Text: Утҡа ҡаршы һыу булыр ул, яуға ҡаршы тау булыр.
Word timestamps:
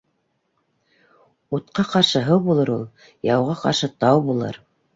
Утҡа 1.59 1.85
ҡаршы 1.91 2.23
һыу 2.29 2.43
булыр 2.49 2.73
ул, 2.79 2.83
яуға 3.31 3.57
ҡаршы 3.63 3.95
тау 4.05 4.29
булыр. 4.31 4.63